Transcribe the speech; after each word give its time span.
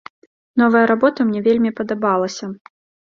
Новая 0.61 0.81
работа 0.91 1.27
мне 1.27 1.43
вельмі 1.49 1.73
падабалася. 1.81 2.45